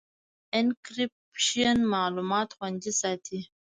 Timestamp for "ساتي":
3.01-3.39